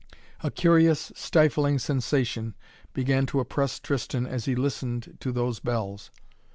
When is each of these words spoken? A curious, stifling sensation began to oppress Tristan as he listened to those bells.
A 0.41 0.49
curious, 0.49 1.11
stifling 1.15 1.77
sensation 1.77 2.55
began 2.91 3.27
to 3.27 3.39
oppress 3.39 3.77
Tristan 3.79 4.25
as 4.25 4.45
he 4.45 4.55
listened 4.55 5.15
to 5.19 5.31
those 5.31 5.59
bells. 5.59 6.09